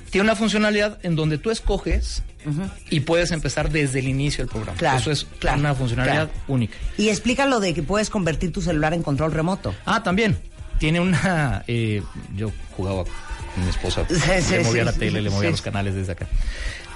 tiene 0.10 0.26
una 0.26 0.36
funcionalidad 0.36 1.00
en 1.04 1.16
donde 1.16 1.38
tú 1.38 1.52
escoges 1.52 2.24
y 2.90 3.00
puedes 3.02 3.32
empezar 3.32 3.70
desde 3.72 4.00
el 4.00 4.08
inicio 4.08 4.44
del 4.44 4.52
programa. 4.52 4.78
Claro, 4.78 4.98
eso 5.00 5.12
es 5.12 5.26
claro, 5.40 5.60
una 5.60 5.74
funcionalidad 5.74 6.30
claro. 6.30 6.44
única. 6.48 6.76
Y 6.98 7.10
explica 7.10 7.46
lo 7.46 7.60
de 7.60 7.74
que 7.74 7.84
puedes 7.84 8.10
convertir 8.10 8.52
tu 8.52 8.62
celular 8.62 8.94
en 8.94 9.02
control 9.04 9.32
remoto. 9.32 9.74
Ah, 9.86 10.04
también, 10.04 10.38
tiene 10.80 11.00
una, 11.00 11.64
eh, 11.68 12.02
yo 12.36 12.52
jugaba 12.76 13.04
Mi 13.56 13.70
esposa 13.70 14.06
Sí, 14.10 14.16
sí, 14.42 14.54
le 14.56 14.64
movía 14.64 14.82
sí, 14.82 14.86
la 14.86 14.94
tele, 14.94 15.22
le 15.22 15.30
movía 15.30 15.52
los 15.52 15.62
canales 15.62 15.96
desde 15.96 16.12
acá. 16.14 16.28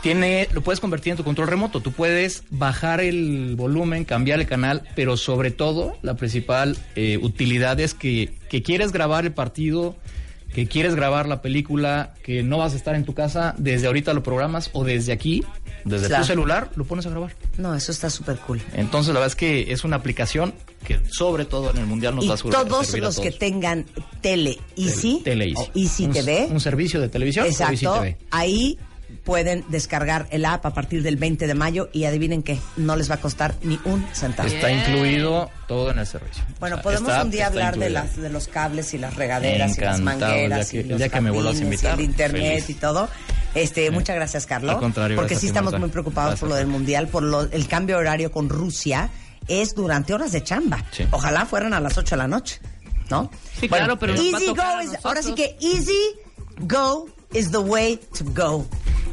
Tiene, 0.01 0.47
lo 0.53 0.61
puedes 0.61 0.79
convertir 0.79 1.11
en 1.11 1.17
tu 1.17 1.23
control 1.23 1.47
remoto. 1.47 1.79
Tú 1.81 1.91
puedes 1.91 2.43
bajar 2.49 3.01
el 3.01 3.55
volumen, 3.55 4.05
cambiar 4.05 4.39
el 4.39 4.45
canal, 4.47 4.83
pero 4.95 5.17
sobre 5.17 5.51
todo 5.51 5.97
la 6.01 6.15
principal 6.15 6.77
eh, 6.95 7.17
utilidad 7.21 7.79
es 7.79 7.93
que, 7.93 8.33
que 8.49 8.61
quieres 8.61 8.91
grabar 8.91 9.25
el 9.25 9.33
partido, 9.33 9.95
que 10.53 10.67
quieres 10.67 10.95
grabar 10.95 11.27
la 11.27 11.41
película, 11.41 12.13
que 12.23 12.43
no 12.43 12.57
vas 12.59 12.73
a 12.73 12.77
estar 12.77 12.95
en 12.95 13.03
tu 13.05 13.13
casa, 13.13 13.53
desde 13.57 13.87
ahorita 13.87 14.13
lo 14.13 14.23
programas 14.23 14.69
o 14.73 14.83
desde 14.83 15.11
aquí, 15.11 15.43
desde 15.83 16.07
Claro. 16.07 16.23
tu 16.23 16.27
celular, 16.27 16.69
lo 16.75 16.85
pones 16.85 17.05
a 17.05 17.09
grabar. 17.09 17.35
No, 17.57 17.75
eso 17.75 17.91
está 17.91 18.09
súper 18.09 18.37
cool. 18.37 18.61
Entonces 18.73 19.13
la 19.13 19.19
verdad 19.19 19.27
es 19.33 19.35
que 19.35 19.71
es 19.73 19.83
una 19.83 19.97
aplicación 19.97 20.53
que 20.85 20.99
sobre 21.11 21.45
todo 21.45 21.71
en 21.71 21.77
el 21.77 21.85
mundial 21.85 22.15
nos 22.15 22.23
Y 22.25 22.27
va 22.29 22.35
a 22.35 22.37
todos 22.37 22.93
a 22.93 22.97
los 22.97 23.19
que 23.19 23.31
tengan 23.31 23.85
tele 24.21 24.57
Easy, 24.77 25.21
Tele 25.23 25.45
Easy. 25.49 25.55
o 25.57 25.71
Easy 25.75 26.05
un, 26.05 26.13
TV, 26.13 26.47
un 26.49 26.59
servicio 26.61 27.01
de 27.01 27.09
televisión 27.09 27.45
Easy 27.45 27.63
exacto, 27.63 27.99
TV. 27.99 28.17
ahí 28.31 28.77
pueden 29.27 29.65
descargar 29.67 30.25
el 30.31 30.45
app 30.45 30.65
a 30.65 30.73
partir 30.73 31.03
del 31.03 31.17
20 31.17 31.47
de 31.47 31.53
mayo 31.53 31.89
y 31.91 32.05
adivinen 32.05 32.43
qué, 32.43 32.59
no 32.77 32.95
les 32.95 33.11
va 33.11 33.15
a 33.15 33.19
costar 33.19 33.55
ni 33.61 33.77
un 33.83 34.07
centavo. 34.13 34.47
Está 34.47 34.71
incluido 34.71 35.51
todo 35.67 35.91
en 35.91 35.99
el 35.99 36.07
servicio. 36.07 36.45
Bueno, 36.61 36.75
O 36.75 36.77
sea, 36.77 36.83
podemos 36.83 37.09
está- 37.11 37.23
un 37.25 37.31
día 37.31 37.47
hablar 37.47 37.77
de 37.77 37.89
las 37.89 38.15
de 38.15 38.29
los 38.29 38.47
cables 38.47 38.93
y 38.93 38.97
las 38.97 39.15
regaderas 39.15 39.77
y 39.77 39.81
las 39.81 39.99
Encantado, 39.99 40.31
el 40.31 40.37
día 40.37 40.39
mangueras 40.47 40.69
que- 40.71 40.77
y 40.79 40.83
los 40.83 41.01
que 41.11 41.21
me 41.21 41.29
vuelvas 41.31 41.55
a 41.55 41.57
jardines 41.57 41.73
invitar, 41.83 41.99
y 41.99 42.03
el 42.03 42.09
internet 42.09 42.51
feliz. 42.63 42.69
y 42.69 42.73
todo. 42.75 43.09
Este, 43.53 43.91
muchas 43.91 44.15
gracias, 44.15 44.45
Carlos. 44.45 44.75
Al 44.75 44.79
contrario, 44.79 45.17
porque 45.17 45.33
gracias 45.33 45.41
sí 45.41 45.47
estamos 45.47 45.77
muy 45.77 45.89
preocupados 45.89 46.39
por 46.39 46.47
Gracias. 46.47 46.49
lo 46.49 46.55
del 46.55 46.67
mundial, 46.67 47.07
por 47.09 47.23
lo- 47.23 47.41
el 47.51 47.67
cambio 47.67 47.97
de 47.97 48.01
horario 48.03 48.31
con 48.31 48.47
Rusia 48.47 49.09
es 49.49 49.75
durante 49.75 50.13
horas 50.13 50.31
de 50.31 50.41
chamba. 50.41 50.85
Sí. 50.91 51.05
Ojalá 51.11 51.45
fueran 51.45 51.73
a 51.73 51.81
las 51.81 51.97
8 51.97 52.15
de 52.15 52.19
la 52.19 52.27
noche, 52.29 52.59
¿no? 53.09 53.29
Sí, 53.59 53.67
claro, 53.67 53.99
pero 53.99 54.13
Easy 54.15 54.47
go 54.47 54.81
is, 54.81 54.91
ahora 55.03 55.21
sí 55.21 55.35
que 55.35 55.57
easy 55.59 55.97
go 56.61 57.07
is 57.33 57.51
the 57.51 57.57
way 57.57 57.99
to 58.17 58.23
go. 58.33 58.65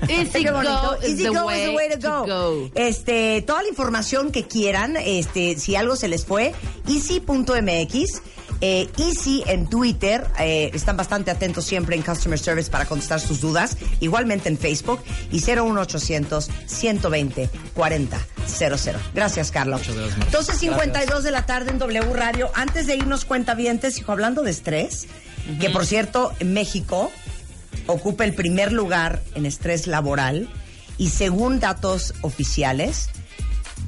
Easy 0.08 0.44
go 0.48 0.60
is 1.02 1.10
Easy 1.10 1.24
the 1.24 1.30
go 1.30 1.50
is 1.50 1.64
the 1.64 1.74
way 1.74 1.88
to 1.88 1.96
go. 1.96 2.26
go. 2.26 2.70
Este, 2.74 3.42
toda 3.42 3.62
la 3.62 3.68
información 3.68 4.30
que 4.30 4.44
quieran, 4.44 4.96
este, 4.96 5.58
si 5.58 5.76
algo 5.76 5.96
se 5.96 6.08
les 6.08 6.24
fue, 6.24 6.54
easy.mx. 6.88 8.22
Eh, 8.60 8.88
Easy 8.98 9.42
en 9.46 9.68
Twitter, 9.68 10.26
eh, 10.38 10.70
están 10.72 10.96
bastante 10.96 11.30
atentos 11.30 11.64
siempre 11.64 11.96
en 11.96 12.02
Customer 12.02 12.38
Service 12.38 12.70
para 12.70 12.86
contestar 12.86 13.20
sus 13.20 13.40
dudas, 13.40 13.76
igualmente 14.00 14.48
en 14.48 14.56
Facebook 14.56 15.00
y 15.30 15.40
01800 15.40 16.48
120 16.64 17.50
40 17.74 18.18
00. 18.46 18.98
Gracias, 19.12 19.50
Carlos. 19.50 19.80
Muchas 19.80 19.96
gracias, 19.96 20.18
Marta. 20.18 20.38
12.52 20.38 21.20
de 21.22 21.30
la 21.30 21.44
tarde 21.46 21.72
en 21.72 21.78
W 21.78 22.14
Radio. 22.14 22.50
Antes 22.54 22.86
de 22.86 22.96
irnos 22.96 23.24
cuentavientes, 23.24 23.98
hijo, 23.98 24.12
hablando 24.12 24.42
de 24.42 24.52
estrés, 24.52 25.08
que 25.60 25.68
por 25.68 25.84
cierto, 25.84 26.32
en 26.38 26.54
México 26.54 27.10
ocupa 27.86 28.24
el 28.24 28.34
primer 28.34 28.72
lugar 28.72 29.22
en 29.34 29.46
estrés 29.46 29.86
laboral 29.86 30.48
y 30.98 31.10
según 31.10 31.60
datos 31.60 32.14
oficiales, 32.22 33.08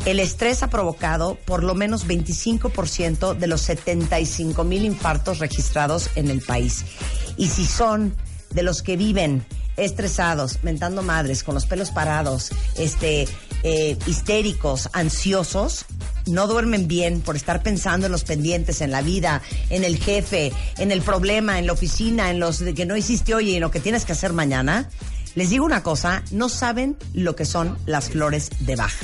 el 0.05 0.21
estrés 0.21 0.63
ha 0.63 0.71
provocado 0.71 1.37
por 1.47 1.65
lo 1.65 1.75
menos 1.75 2.07
25% 2.07 3.37
de 3.37 3.47
los 3.47 3.63
75 3.63 4.65
mil 4.65 4.85
infartos 4.85 5.39
registrados 5.39 6.11
en 6.15 6.31
el 6.31 6.41
país. 6.41 6.85
Y 7.37 7.49
si 7.49 7.65
son 7.65 8.15
de 8.51 8.63
los 8.63 8.83
que 8.83 8.97
viven 8.97 9.45
estresados, 9.77 10.59
mentando 10.63 11.03
madres, 11.03 11.43
con 11.43 11.55
los 11.55 11.67
pelos 11.67 11.91
parados, 11.91 12.51
este, 12.79 13.29
eh, 13.63 13.97
histéricos, 14.07 14.89
ansiosos, 14.93 15.87
no 16.27 16.47
duermen 16.47 16.89
bien 16.89 17.21
por 17.21 17.37
estar 17.37 17.63
pensando 17.63 18.07
en 18.07 18.13
los 18.13 18.25
pendientes, 18.25 18.81
en 18.81 18.91
la 18.91 19.03
vida, 19.03 19.43
en 19.71 19.85
el 19.85 19.99
jefe, 19.99 20.53
en 20.79 20.91
el 20.91 21.03
problema, 21.03 21.59
en 21.59 21.67
la 21.67 21.73
oficina, 21.73 22.31
en 22.31 22.41
los 22.41 22.59
de 22.59 22.75
que 22.75 22.87
no 22.87 22.97
hiciste 22.97 23.35
hoy 23.35 23.51
y 23.51 23.55
en 23.57 23.61
lo 23.61 23.71
que 23.71 23.81
tienes 23.81 24.05
que 24.05 24.13
hacer 24.13 24.33
mañana. 24.33 24.89
Les 25.35 25.51
digo 25.51 25.65
una 25.65 25.83
cosa, 25.83 26.23
no 26.31 26.49
saben 26.49 26.97
lo 27.13 27.37
que 27.37 27.45
son 27.45 27.79
las 27.87 28.11
flores 28.11 28.51
de 28.61 28.77
Bach. 28.77 28.95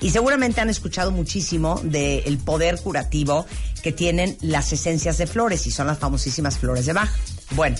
Y 0.00 0.10
seguramente 0.10 0.60
han 0.60 0.68
escuchado 0.68 1.10
muchísimo 1.10 1.80
del 1.82 2.38
poder 2.38 2.78
curativo 2.78 3.46
que 3.82 3.92
tienen 3.92 4.36
las 4.40 4.72
esencias 4.72 5.16
de 5.16 5.26
flores 5.26 5.66
y 5.66 5.70
son 5.70 5.86
las 5.86 5.98
famosísimas 5.98 6.58
flores 6.58 6.86
de 6.86 6.92
Bach. 6.92 7.10
Bueno, 7.52 7.76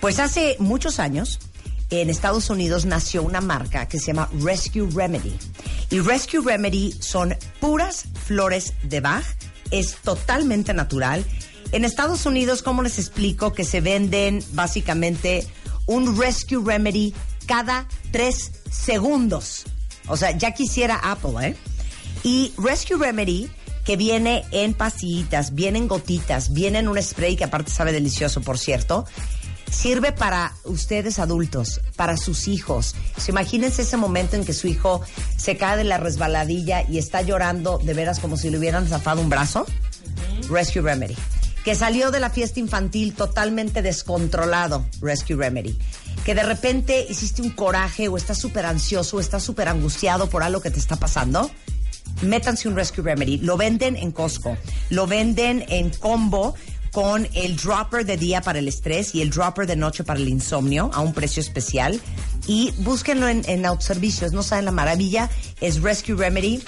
pues 0.00 0.18
hace 0.18 0.56
muchos 0.58 0.98
años 0.98 1.38
en 1.90 2.08
Estados 2.08 2.48
Unidos 2.50 2.86
nació 2.86 3.22
una 3.22 3.40
marca 3.40 3.86
que 3.86 3.98
se 3.98 4.08
llama 4.08 4.30
Rescue 4.40 4.88
Remedy. 4.94 5.36
Y 5.90 5.98
Rescue 5.98 6.40
Remedy 6.40 6.94
son 7.00 7.36
puras 7.58 8.04
flores 8.26 8.74
de 8.84 9.00
Bach, 9.00 9.24
es 9.72 9.96
totalmente 9.96 10.72
natural. 10.72 11.24
En 11.72 11.84
Estados 11.84 12.26
Unidos, 12.26 12.62
¿cómo 12.62 12.82
les 12.82 12.98
explico 12.98 13.52
que 13.52 13.64
se 13.64 13.80
venden 13.80 14.42
básicamente 14.52 15.46
un 15.86 16.16
Rescue 16.16 16.62
Remedy 16.64 17.12
cada 17.46 17.88
tres 18.12 18.52
segundos? 18.70 19.64
O 20.06 20.16
sea, 20.16 20.30
ya 20.30 20.52
quisiera 20.52 20.96
Apple, 20.96 21.48
¿eh? 21.48 21.56
Y 22.22 22.52
Rescue 22.56 22.96
Remedy, 22.96 23.50
que 23.84 23.96
viene 23.96 24.44
en 24.52 24.74
pastillitas, 24.74 25.54
viene 25.54 25.78
en 25.78 25.88
gotitas, 25.88 26.52
viene 26.52 26.78
en 26.78 26.88
un 26.88 27.02
spray 27.02 27.34
que 27.34 27.44
aparte 27.44 27.72
sabe 27.72 27.92
delicioso, 27.92 28.40
por 28.42 28.58
cierto, 28.58 29.06
sirve 29.70 30.12
para 30.12 30.52
ustedes 30.64 31.18
adultos, 31.18 31.80
para 31.96 32.16
sus 32.16 32.48
hijos. 32.48 32.94
So, 33.16 33.30
imagínense 33.30 33.82
ese 33.82 33.96
momento 33.96 34.36
en 34.36 34.44
que 34.44 34.52
su 34.52 34.66
hijo 34.66 35.02
se 35.36 35.56
cae 35.56 35.76
de 35.76 35.84
la 35.84 35.98
resbaladilla 35.98 36.82
y 36.88 36.98
está 36.98 37.22
llorando 37.22 37.78
de 37.78 37.94
veras 37.94 38.18
como 38.18 38.36
si 38.36 38.50
le 38.50 38.58
hubieran 38.58 38.86
zafado 38.86 39.20
un 39.20 39.28
brazo. 39.28 39.66
Rescue 40.48 40.82
Remedy. 40.82 41.16
Que 41.64 41.74
salió 41.74 42.10
de 42.10 42.20
la 42.20 42.30
fiesta 42.30 42.58
infantil 42.58 43.14
totalmente 43.14 43.82
descontrolado, 43.82 44.86
Rescue 45.00 45.36
Remedy. 45.36 45.78
Que 46.24 46.34
de 46.34 46.42
repente 46.42 47.06
hiciste 47.08 47.42
un 47.42 47.50
coraje 47.50 48.08
o 48.08 48.16
estás 48.16 48.38
súper 48.38 48.66
ansioso 48.66 49.18
o 49.18 49.20
estás 49.20 49.42
súper 49.42 49.68
angustiado 49.68 50.28
por 50.28 50.42
algo 50.42 50.60
que 50.60 50.70
te 50.70 50.78
está 50.78 50.96
pasando. 50.96 51.50
Métanse 52.22 52.68
un 52.68 52.76
Rescue 52.76 53.04
Remedy. 53.04 53.38
Lo 53.38 53.56
venden 53.56 53.96
en 53.96 54.10
Costco. 54.10 54.56
Lo 54.88 55.06
venden 55.06 55.64
en 55.68 55.90
combo 55.90 56.54
con 56.92 57.28
el 57.34 57.56
dropper 57.56 58.04
de 58.04 58.16
día 58.16 58.40
para 58.40 58.58
el 58.58 58.68
estrés 58.68 59.14
y 59.14 59.22
el 59.22 59.30
dropper 59.30 59.66
de 59.66 59.76
noche 59.76 60.04
para 60.04 60.18
el 60.18 60.28
insomnio 60.28 60.90
a 60.92 61.00
un 61.00 61.12
precio 61.12 61.40
especial. 61.40 62.00
Y 62.46 62.72
búsquenlo 62.78 63.28
en, 63.28 63.42
en 63.46 63.64
autoservicios. 63.66 64.32
No 64.32 64.42
saben 64.42 64.64
la 64.64 64.72
maravilla. 64.72 65.30
Es 65.60 65.80
Rescue 65.80 66.16
Remedy 66.16 66.62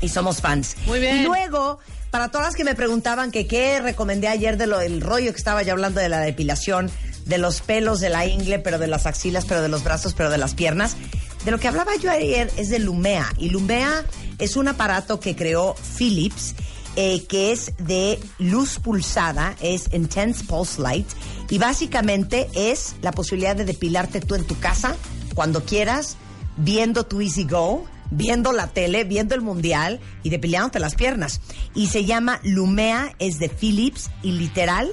y 0.00 0.08
somos 0.08 0.40
fans. 0.40 0.76
Muy 0.86 1.00
bien. 1.00 1.18
Y 1.18 1.24
luego, 1.24 1.78
para 2.10 2.30
todas 2.30 2.48
las 2.48 2.56
que 2.56 2.64
me 2.64 2.74
preguntaban 2.74 3.30
que 3.30 3.46
qué 3.46 3.80
recomendé 3.80 4.28
ayer 4.28 4.56
de 4.56 4.66
lo 4.66 4.78
del 4.78 5.00
rollo 5.00 5.32
que 5.32 5.38
estaba 5.38 5.62
yo 5.62 5.72
hablando 5.72 6.00
de 6.00 6.08
la 6.08 6.20
depilación, 6.20 6.90
de 7.26 7.38
los 7.38 7.60
pelos 7.60 8.00
de 8.00 8.08
la 8.08 8.26
ingle, 8.26 8.58
pero 8.58 8.78
de 8.78 8.86
las 8.86 9.06
axilas, 9.06 9.44
pero 9.46 9.62
de 9.62 9.68
los 9.68 9.84
brazos, 9.84 10.14
pero 10.14 10.30
de 10.30 10.38
las 10.38 10.54
piernas. 10.54 10.96
De 11.44 11.50
lo 11.50 11.58
que 11.58 11.68
hablaba 11.68 11.92
yo 11.96 12.10
ayer 12.10 12.50
es 12.56 12.68
de 12.68 12.78
Lumea. 12.78 13.32
Y 13.38 13.50
Lumea 13.50 14.04
es 14.38 14.56
un 14.56 14.68
aparato 14.68 15.20
que 15.20 15.36
creó 15.36 15.74
Philips, 15.96 16.54
eh, 17.02 17.24
que 17.26 17.50
es 17.50 17.72
de 17.78 18.20
luz 18.38 18.78
pulsada, 18.78 19.56
es 19.62 19.88
Intense 19.94 20.44
Pulse 20.44 20.82
Light. 20.82 21.06
Y 21.48 21.56
básicamente 21.56 22.46
es 22.54 22.94
la 23.00 23.10
posibilidad 23.10 23.56
de 23.56 23.64
depilarte 23.64 24.20
tú 24.20 24.34
en 24.34 24.44
tu 24.44 24.58
casa, 24.58 24.94
cuando 25.34 25.64
quieras, 25.64 26.18
viendo 26.58 27.06
tu 27.06 27.22
Easy 27.22 27.44
Go, 27.44 27.86
viendo 28.10 28.52
la 28.52 28.66
tele, 28.66 29.04
viendo 29.04 29.34
el 29.34 29.40
mundial 29.40 29.98
y 30.22 30.28
depilándote 30.28 30.78
las 30.78 30.94
piernas. 30.94 31.40
Y 31.74 31.86
se 31.86 32.04
llama 32.04 32.38
Lumea, 32.42 33.14
es 33.18 33.38
de 33.38 33.48
Philips 33.48 34.10
y 34.22 34.32
literal 34.32 34.92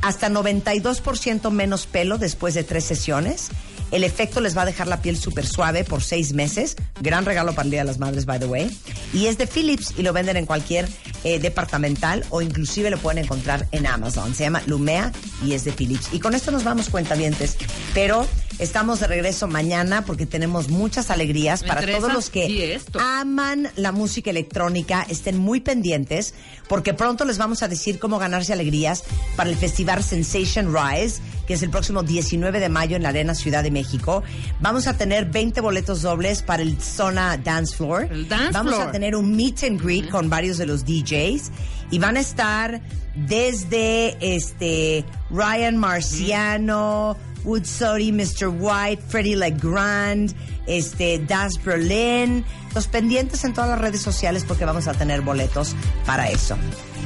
hasta 0.00 0.30
92% 0.30 1.50
menos 1.50 1.86
pelo 1.86 2.16
después 2.16 2.54
de 2.54 2.64
tres 2.64 2.84
sesiones. 2.84 3.50
El 3.90 4.04
efecto 4.04 4.40
les 4.40 4.56
va 4.56 4.62
a 4.62 4.66
dejar 4.66 4.86
la 4.86 5.00
piel 5.00 5.16
súper 5.16 5.46
suave 5.46 5.84
por 5.84 6.02
seis 6.02 6.32
meses. 6.32 6.76
Gran 7.00 7.24
regalo 7.24 7.54
para 7.54 7.64
el 7.64 7.70
Día 7.70 7.80
de 7.80 7.86
las 7.86 7.98
Madres, 7.98 8.26
by 8.26 8.38
the 8.38 8.46
way. 8.46 8.70
Y 9.12 9.26
es 9.26 9.38
de 9.38 9.46
Philips 9.46 9.94
y 9.96 10.02
lo 10.02 10.12
venden 10.12 10.36
en 10.36 10.46
cualquier 10.46 10.88
eh, 11.24 11.38
departamental 11.38 12.24
o 12.30 12.42
inclusive 12.42 12.90
lo 12.90 12.98
pueden 12.98 13.24
encontrar 13.24 13.66
en 13.72 13.86
Amazon. 13.86 14.34
Se 14.34 14.44
llama 14.44 14.62
Lumea 14.66 15.12
y 15.44 15.52
es 15.52 15.64
de 15.64 15.72
Philips. 15.72 16.08
Y 16.12 16.20
con 16.20 16.34
esto 16.34 16.50
nos 16.50 16.64
vamos 16.64 16.88
cuentavientes. 16.88 17.56
Pero 17.94 18.26
estamos 18.58 19.00
de 19.00 19.06
regreso 19.06 19.46
mañana 19.46 20.04
porque 20.04 20.26
tenemos 20.26 20.68
muchas 20.68 21.10
alegrías 21.10 21.62
para 21.62 21.86
todos 21.86 22.12
los 22.12 22.30
que 22.30 22.80
aman 22.98 23.68
la 23.76 23.92
música 23.92 24.30
electrónica, 24.30 25.06
estén 25.08 25.38
muy 25.38 25.60
pendientes 25.60 26.34
porque 26.68 26.94
pronto 26.94 27.24
les 27.24 27.38
vamos 27.38 27.62
a 27.62 27.68
decir 27.68 27.98
cómo 27.98 28.18
ganarse 28.18 28.52
alegrías 28.52 29.04
para 29.36 29.50
el 29.50 29.56
festival 29.56 30.02
Sensation 30.02 30.74
Rise, 30.74 31.20
que 31.46 31.54
es 31.54 31.62
el 31.62 31.70
próximo 31.70 32.02
19 32.02 32.60
de 32.60 32.68
mayo 32.68 32.96
en 32.96 33.02
la 33.02 33.10
Arena 33.10 33.34
Ciudad 33.34 33.62
de 33.62 33.70
México. 33.70 34.22
Vamos 34.60 34.86
a 34.86 34.96
tener 34.96 35.26
20 35.26 35.60
boletos 35.60 36.02
dobles 36.02 36.42
para 36.42 36.62
el 36.62 36.80
Zona 36.80 37.36
Dance 37.36 37.76
Floor. 37.76 38.08
El 38.10 38.28
dance 38.28 38.52
vamos 38.52 38.74
floor. 38.74 38.88
a 38.88 38.92
tener 38.92 39.16
un 39.16 39.34
meet 39.34 39.62
and 39.64 39.80
greet 39.80 40.10
con 40.10 40.28
varios 40.28 40.58
de 40.58 40.66
los 40.66 40.84
DJs 40.84 41.50
y 41.90 41.98
van 41.98 42.16
a 42.16 42.20
estar 42.20 42.80
desde 43.14 44.16
este 44.20 45.04
Ryan 45.30 45.76
Marciano, 45.76 47.16
Woodsody, 47.48 48.12
Mr. 48.12 48.50
White, 48.50 49.02
Freddie 49.08 49.36
LeGrand, 49.36 50.34
este, 50.66 51.18
Das 51.26 51.54
Berlin. 51.64 52.44
Los 52.74 52.86
pendientes 52.88 53.42
en 53.44 53.54
todas 53.54 53.70
las 53.70 53.80
redes 53.80 54.02
sociales 54.02 54.44
porque 54.46 54.66
vamos 54.66 54.86
a 54.86 54.92
tener 54.92 55.22
boletos 55.22 55.74
para 56.04 56.28
eso. 56.28 56.56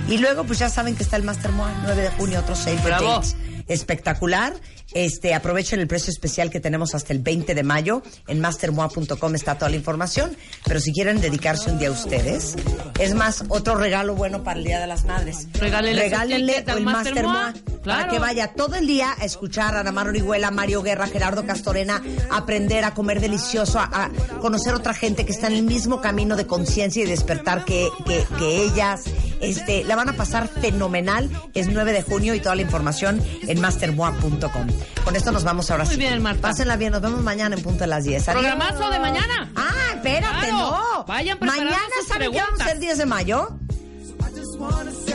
Y 0.09 0.19
luego, 0.19 0.45
pues 0.45 0.59
ya 0.59 0.69
saben 0.69 0.95
que 0.97 1.03
está 1.03 1.17
el 1.17 1.23
Master 1.23 1.53
Moa, 1.53 1.73
9 1.85 2.03
de 2.03 2.11
junio, 2.11 2.41
otro 2.41 2.55
save 2.55 2.77
the 2.79 2.83
Bravo. 2.89 3.09
dates 3.09 3.37
espectacular. 3.69 4.55
Este, 4.95 5.35
aprovechen 5.35 5.81
el 5.81 5.87
precio 5.87 6.11
especial 6.11 6.51
que 6.51 6.61
tenemos 6.61 6.95
hasta 6.95 7.13
el 7.15 7.21
20 7.21 7.55
de 7.55 7.63
mayo. 7.63 8.03
En 8.29 8.41
mastermoa.com 8.41 9.35
está 9.35 9.55
toda 9.57 9.71
la 9.71 9.77
información. 9.77 10.37
Pero 10.65 10.81
si 10.81 10.93
quieren 10.93 11.21
dedicarse 11.21 11.71
un 11.71 11.79
día 11.79 11.89
a 11.89 11.93
ustedes, 11.93 12.57
es 12.99 13.15
más, 13.15 13.45
otro 13.49 13.77
regalo 13.77 14.15
bueno 14.15 14.43
para 14.45 14.59
el 14.59 14.67
Día 14.67 14.81
de 14.81 14.87
las 14.87 15.05
Madres. 15.05 15.47
Regálenle 15.55 16.03
Regálenle 16.03 16.65
el 16.67 16.81
Master 16.83 17.23
Moa. 17.25 17.33
Moa 17.33 17.53
para 17.53 17.73
Claro. 17.83 18.13
que 18.13 18.19
vaya 18.21 18.49
todo 18.55 18.77
el 18.77 18.87
día 18.87 19.13
a 19.19 19.25
escuchar 19.25 19.75
a 19.75 19.81
Ana 19.81 19.91
Mar 19.91 20.07
Orihuela, 20.07 20.51
Mario 20.53 20.83
Guerra, 20.83 21.09
Gerardo 21.09 21.45
Castorena, 21.47 22.01
a 22.31 22.37
aprender 22.39 22.85
a 22.85 22.95
comer 22.95 23.21
delicioso, 23.21 23.81
a, 23.81 23.85
a 24.05 24.11
conocer 24.41 24.75
otra 24.75 24.95
gente 24.95 25.25
que 25.27 25.33
está 25.33 25.49
en 25.49 25.55
el 25.55 25.63
mismo 25.65 26.01
camino 26.01 26.37
de 26.37 26.47
conciencia 26.47 27.03
y 27.03 27.07
despertar 27.07 27.65
que, 27.65 27.89
que, 28.07 28.25
que 28.39 28.63
ellas. 28.63 29.03
Este, 29.43 29.85
la 29.85 29.97
van 29.97 30.09
a 30.09 30.13
pasar 30.15 30.49
fenomenal. 30.49 31.29
Es 31.53 31.69
9 31.69 31.93
de 31.93 32.03
junio 32.03 32.35
y 32.35 32.41
toda 32.41 32.55
la 32.55 32.63
información 32.63 33.21
en 33.49 33.61
mastermoa.com. 33.61 34.67
Con 35.05 35.17
esto 35.17 35.33
nos 35.33 35.45
vamos 35.45 35.71
ahora 35.71 35.85
Muy 35.85 35.95
sí. 35.95 35.99
bien, 36.01 36.23
Marta. 36.23 36.41
Pásenla 36.43 36.77
bien, 36.77 36.93
nos 36.93 37.03
vemos 37.03 37.21
mañana 37.23 37.57
en 37.57 37.63
punto 37.63 37.81
de 37.81 37.89
las 37.89 38.05
10. 38.05 38.29
Adiós. 38.29 38.41
Programazo 38.43 38.91
de 38.91 38.99
mañana. 39.01 39.51
Ah, 39.57 39.95
espérate, 39.97 40.47
Claro. 40.49 40.59
no. 40.59 41.05
Vayan 41.07 41.39
Mañana, 41.41 41.77
¿saben 42.07 42.31
qué 42.33 42.39
vamos 42.39 42.61
a 42.61 42.65
hacer 42.65 42.79
10 42.79 42.99
de 42.99 43.07
mayo? 43.07 43.59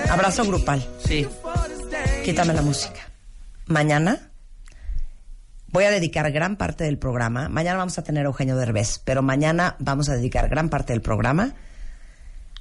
Abrazo 0.10 0.46
grupal. 0.46 0.86
Sí. 1.06 1.28
Quítame 2.26 2.54
la 2.54 2.62
música. 2.62 3.00
Mañana 3.66 4.30
voy 5.70 5.86
a 5.86 5.92
dedicar 5.92 6.30
gran 6.32 6.56
parte 6.58 6.84
del 6.84 6.98
programa. 6.98 7.50
Mañana 7.50 7.78
vamos 7.78 7.98
a 7.98 8.04
tener 8.04 8.24
a 8.26 8.28
Eugenio 8.28 8.56
Derbez, 8.58 9.00
pero 9.04 9.22
mañana 9.22 9.76
vamos 9.80 10.10
a 10.10 10.16
dedicar 10.16 10.50
gran 10.50 10.70
parte 10.70 10.94
del 10.94 11.02
programa 11.02 11.54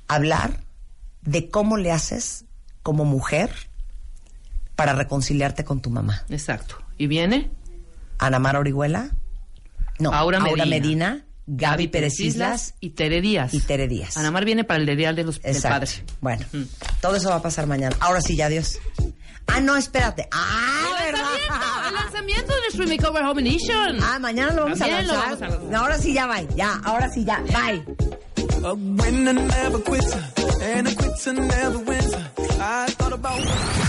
a 0.09 0.15
hablar 0.15 0.61
de 1.27 1.51
cómo 1.51 1.77
le 1.77 1.93
haces 1.93 2.45
como 2.83 3.05
mujer 3.05 3.51
para 4.75 4.95
reconciliarte 4.95 5.65
con 5.65 5.81
tu 5.81 5.91
mamá. 5.91 6.25
Exacto. 6.29 6.77
¿Y 6.99 7.07
viene? 7.07 7.51
Ana 8.19 8.39
Mara 8.39 8.59
Orihuela, 8.61 9.11
no, 9.99 10.13
Aura 10.13 10.41
Medina. 10.41 10.65
Medina, 10.67 11.25
Gaby 11.47 11.89
Pérez 11.89 12.19
Islas 12.21 12.75
y 12.81 12.91
Tere 12.91 13.21
Díaz. 13.21 13.55
y 13.55 13.61
Tere 13.61 13.89
Díaz. 13.89 14.17
Ana 14.17 14.31
Mar 14.31 14.45
viene 14.45 14.65
para 14.65 14.83
el 14.83 14.97
Dial 14.97 15.15
de 15.15 15.25
los 15.25 15.41
del 15.43 15.61
padre. 15.63 15.91
Bueno, 16.21 16.45
Mm. 16.53 16.63
todo 17.01 17.17
eso 17.17 17.29
va 17.31 17.37
a 17.37 17.43
pasar 17.43 17.67
mañana. 17.67 17.95
Ahora 18.01 18.21
sí, 18.21 18.37
ya 18.37 18.47
adiós. 18.47 18.79
Ah, 19.47 19.61
no, 19.61 19.77
espérate. 19.77 20.29
Ah, 20.33 20.97
El 21.07 21.13
¿verdad? 21.13 21.23
lanzamiento, 21.23 21.89
el 21.89 21.95
lanzamiento 21.95 22.53
de 22.55 22.71
Stream 22.73 22.89
Makeover 22.91 23.23
Home 23.25 23.43
Edition. 23.43 23.99
Ah, 24.03 24.19
mañana 24.19 24.53
lo 24.53 24.63
vamos 24.65 24.79
También 24.79 25.01
a 25.01 25.03
lo 25.05 25.13
lanzar. 25.13 25.29
vamos 25.31 25.43
a 25.43 25.49
lanzar. 25.49 25.71
No, 25.71 25.79
ahora 25.79 25.99
sí 25.99 26.13
ya, 26.13 26.27
bye. 26.27 26.49
Ya, 26.57 26.81
ahora 26.85 27.09
sí 27.13 27.25
ya, 27.25 27.41
bye. 27.43 27.85
A 28.65 28.75
winner 28.75 29.33
never 29.33 29.79
quits, 29.81 30.15
and 30.63 30.89
a 30.89 30.95
quitter 30.95 31.33
never 31.33 31.79
wins. 31.79 32.15
I 32.59 32.87
thought 32.89 33.13
about. 33.13 33.86